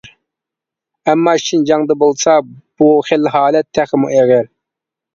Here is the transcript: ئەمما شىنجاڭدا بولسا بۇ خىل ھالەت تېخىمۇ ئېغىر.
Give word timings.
ئەمما 1.11 1.35
شىنجاڭدا 1.43 1.99
بولسا 2.05 2.39
بۇ 2.49 2.91
خىل 3.11 3.33
ھالەت 3.39 3.73
تېخىمۇ 3.81 4.15
ئېغىر. 4.19 4.55